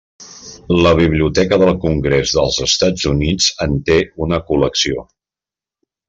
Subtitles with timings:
[0.83, 5.05] La Biblioteca del Congrés dels Estats Units en té una col·lecció.